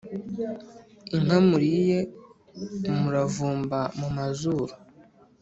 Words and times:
inkamuriye 1.15 1.97
umuravumba 2.91 3.79
mu 3.99 4.07
mazuru 4.17 4.73